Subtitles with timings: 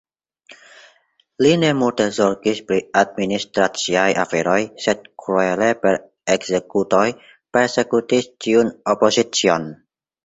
[1.45, 6.01] Li ne multe zorgis pri administraciaj aferoj, sed kruele per
[6.37, 7.07] ekzekutoj
[7.59, 9.73] persekutis ĉiun opozicion.